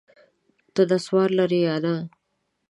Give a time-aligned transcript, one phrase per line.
[0.73, 1.93] ته نسوار لرې یا نه؟